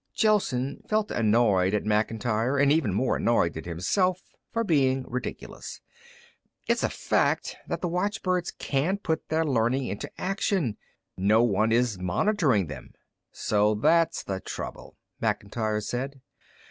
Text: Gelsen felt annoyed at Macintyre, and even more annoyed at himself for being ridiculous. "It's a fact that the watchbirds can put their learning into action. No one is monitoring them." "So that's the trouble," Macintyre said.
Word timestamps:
Gelsen 0.15 0.81
felt 0.89 1.11
annoyed 1.11 1.75
at 1.75 1.85
Macintyre, 1.85 2.57
and 2.57 2.71
even 2.71 2.91
more 2.91 3.17
annoyed 3.17 3.55
at 3.55 3.65
himself 3.67 4.19
for 4.51 4.63
being 4.63 5.05
ridiculous. 5.07 5.79
"It's 6.67 6.81
a 6.81 6.89
fact 6.89 7.55
that 7.67 7.81
the 7.81 7.87
watchbirds 7.87 8.49
can 8.49 8.97
put 8.97 9.29
their 9.29 9.45
learning 9.45 9.85
into 9.85 10.09
action. 10.19 10.77
No 11.17 11.43
one 11.43 11.71
is 11.71 11.99
monitoring 11.99 12.65
them." 12.65 12.93
"So 13.31 13.75
that's 13.75 14.23
the 14.23 14.39
trouble," 14.39 14.97
Macintyre 15.19 15.81
said. 15.81 16.19